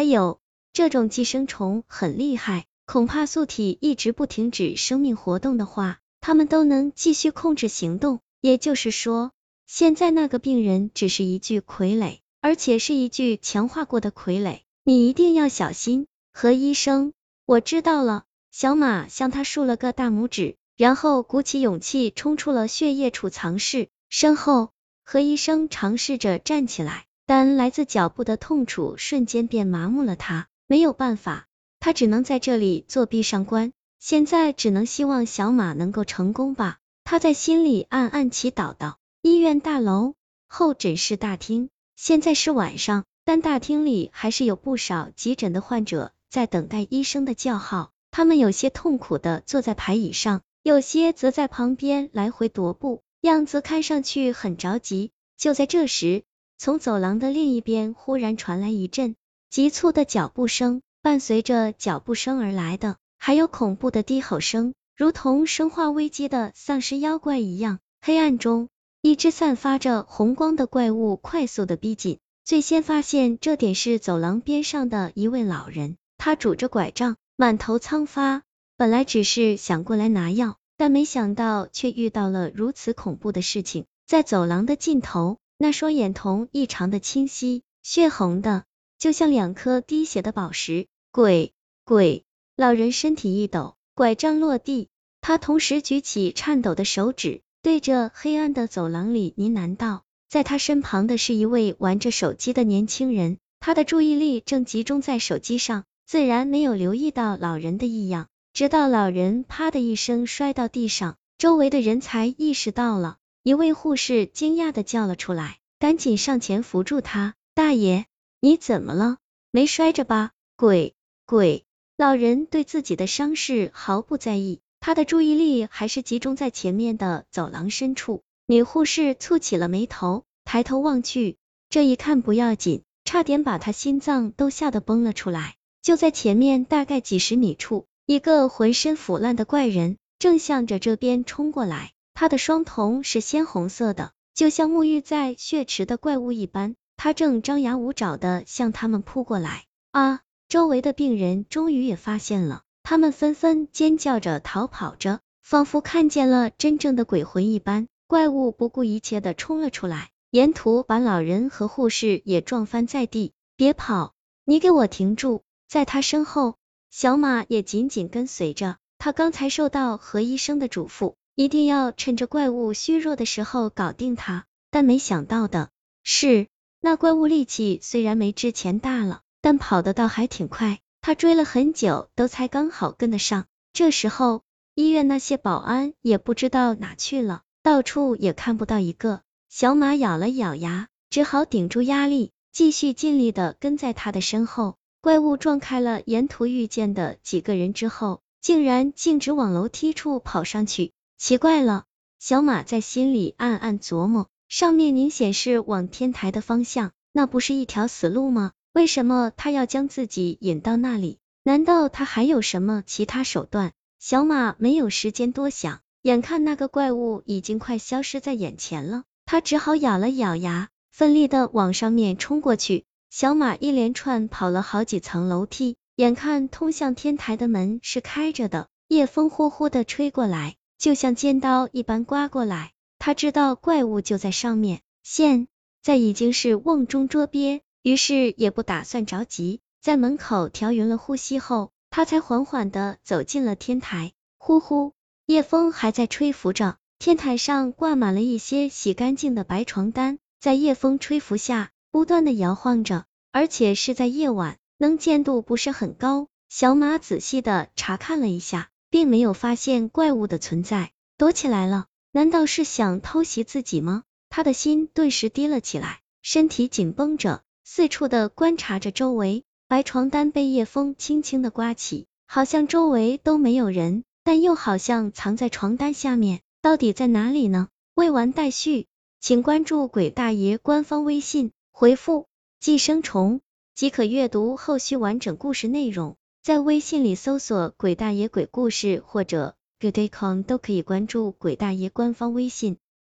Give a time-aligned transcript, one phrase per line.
[0.00, 0.40] 还有，
[0.72, 8.20] 这种寄生虫很厉害，恐怕素体一直不停止生命活动的话，他们都能继续控制行动。
[8.40, 9.32] 也就是说，
[9.66, 14.60] 现在那个病人只是一具傀儡，而且是一具强化过的傀儡。
[14.84, 17.12] 你一定要小心，何医生。
[17.44, 18.24] 我知道了。
[18.50, 23.88] 小马向他竖了个大拇指，然后鼓起勇气冲出了血液储藏室。
[24.08, 24.70] 身后，
[25.04, 30.48] 何医生尝试着站起来，但来自脚部的痛楚瞬间便麻木了他。
[30.66, 31.46] 没有办法，
[31.78, 33.72] 他只能在这里作壁上观。
[34.00, 36.78] 现在只能希望小马能够成功吧。
[37.04, 38.98] 他在心里暗暗祈祷道。
[39.22, 40.14] 医院大楼
[40.48, 47.92] 候诊室大厅，现在是晚上，但大厅里还是有不少急诊的患者在等待医生的叫号。
[48.10, 55.12] 他们有些痛苦的坐在排椅上，有些则在旁边来回踱步，样子看上去很着急。
[55.38, 56.24] 就在这时，
[56.62, 59.16] 从走廊的另一边忽然传来一阵
[59.48, 67.78] 急促的脚步声，伴随着脚步声而来的，还有恐怖的低吼声，如同生化危机的丧尸妖怪一样。
[68.02, 68.68] 黑暗中，
[69.00, 72.18] 一只散发着红光的怪物快速的逼近。
[72.44, 77.16] 最先发现这点是走廊边上的一位老人，他拄着拐杖。
[77.36, 78.42] 满头苍发，
[78.76, 83.86] 本来只是想过来拿药，但没想到却遇到了如此恐怖的事情。
[84.06, 88.64] 在走廊的尽头，那双眼瞳异常的清晰，血红的，
[88.98, 90.86] 就像两颗滴血的宝石。
[91.12, 91.52] 鬼
[91.84, 92.24] 鬼，
[92.56, 94.88] 老人身体一抖，拐杖落地，
[95.20, 100.04] 他同时举起颤抖的手指，对着黑暗的走廊里呢喃道。
[100.30, 105.84] 在他身旁的是一位玩着手机的年轻人，他的注意力正集中在手机上。
[106.06, 113.18] 自然没有留意到老人的异样，直到老人啪的一声摔到地上，周围的人才意识到了。
[113.42, 117.34] 一位护士惊讶的叫了出来，赶紧上前扶住他。
[117.54, 118.04] 大爷，
[118.40, 119.16] 你怎么了？
[119.50, 120.32] 没摔着吧？
[120.56, 121.64] 鬼鬼！
[121.96, 128.22] 老人对自己的伤势毫不在意，他的注意力还是集中在前面的走廊深处。
[128.46, 131.38] 女护士蹙起了眉头，抬头望去，
[131.70, 135.54] 这一看不要紧，差点把他心脏都吓得崩了出来。
[135.80, 149.64] 就在前面大概几十米处，一个浑身腐烂的怪人正向着这边冲过来，他的双瞳是鲜红色的，就像沐浴在血池的怪物一般，他正张牙舞爪的向他们扑过来。
[149.92, 150.20] 啊！
[150.48, 157.86] 周围的病人终于也发现了，他们纷纷尖叫着逃跑着，仿佛看见了真正的鬼魂一般。
[158.06, 163.32] 怪物不顾一切的冲了出来，沿途把老人和护士也撞翻在地。
[163.56, 164.12] 别跑！
[164.44, 165.42] 你给我停住！
[165.68, 166.56] 在他身后，
[166.90, 168.78] 小马也紧紧跟随着。
[168.98, 174.44] 他刚才受到何医生的嘱咐，一定要趁着怪物虚弱的时候搞定他。
[174.70, 175.70] 但没想到的
[176.02, 176.48] 是，
[176.82, 180.80] 那怪物力气虽然没之前大了，但跑的倒还挺快。
[181.00, 183.46] 他追了很久，都才刚好跟得上。
[183.72, 184.42] 这时候，
[184.74, 189.22] 医院那些保安也不知道哪去了，到处也看不到一个。
[189.48, 194.76] 小马咬了咬牙，只好顶住压力，继续尽力的跟在他的身后。
[195.00, 200.92] 怪物撞开了沿途遇见的几个人之后，竟然径直往楼梯处跑上去。
[201.20, 201.84] 奇怪了，
[202.18, 204.28] 小马在心里暗暗琢磨。
[204.48, 208.52] 上面明显是往天台的方向，那不是一条死路吗？
[208.72, 211.18] 为什么他要将自己引到那里？
[211.42, 213.72] 难道他还有什么其他手段？
[213.98, 222.86] 小马没有时间多想，眼看那个怪物已经快消失在眼前了，他只好咬了咬牙，奋力的往上面冲过去。
[223.10, 232.72] 小马一连串跑了好几层楼梯，眼看通向天台的门是开着的，夜风呼呼的吹过来，就像尖刀一般刮过来。
[232.98, 235.46] 他知道怪物就在上面，现
[235.82, 244.12] 在已经是瓮中捉鳖，于是也不打算着急，在门口调匀了呼吸后，他才缓缓的走进了天台。
[244.38, 244.94] 呼呼，
[245.26, 251.70] 夜风还在吹拂着，天台上挂满了一些洗干净的白床单，在夜风吹拂下。
[251.92, 256.28] 不断的摇晃着，而且是在夜晚，能见度不是很高。
[256.48, 261.86] 小马仔细的查看了一下，并没有发现怪物的存在，躲起来了。
[262.12, 264.02] 难道是想偷袭自己吗？
[264.28, 269.44] 他的心顿时低了起来，身体紧绷着，四处的观察着周围。
[269.68, 277.68] 白床单被夜风轻轻的刮起，好像周围都没有人，但又好像藏在床单下面，到底在哪里呢？
[277.94, 278.88] 未完待续，
[279.20, 281.52] 请关注鬼大爷官方微信。
[281.70, 282.26] 回复
[282.58, 283.40] 寄生虫
[283.74, 292.78] 即可阅读后续完整故事内容，在微信里搜索“鬼大爷鬼故事”或者 “goodaycon” 都可以关注鬼大爷官方微信。